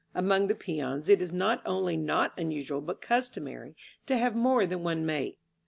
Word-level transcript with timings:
Among 0.15 0.47
the 0.47 0.55
peons 0.55 1.09
it 1.09 1.21
is 1.21 1.31
not 1.31 1.61
only 1.63 1.95
not 1.95 2.33
unusual 2.35 2.81
but 2.81 3.03
customary 3.03 3.75
to 4.07 4.17
have 4.17 4.35
more 4.35 4.65
than 4.65 4.81
one 4.81 5.05
mate. 5.05 5.37